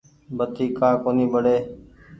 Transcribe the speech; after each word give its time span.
بتي 0.37 0.65
ڪآ 0.77 0.89
ڪونيٚ 1.03 1.31
ٻڙي۔ 1.33 1.57